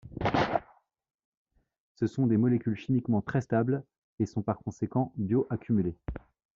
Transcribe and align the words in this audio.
Ce 1.93 2.07
sont 2.07 2.25
des 2.25 2.35
molécules 2.37 2.75
chimiquement 2.75 3.21
très 3.21 3.39
stables 3.41 3.83
et 4.17 4.25
sont 4.25 4.41
par 4.41 4.57
conséquent 4.57 5.13
bio-accumulées. 5.15 5.95